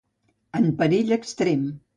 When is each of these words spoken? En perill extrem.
En 0.61 0.65
perill 0.81 1.15
extrem. 1.21 1.73